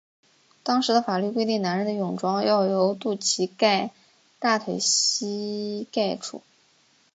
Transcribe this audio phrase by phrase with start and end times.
[0.63, 3.91] 当时的法律规定男人的泳装要由肚脐盖
[4.39, 6.41] 大腿膝盖处。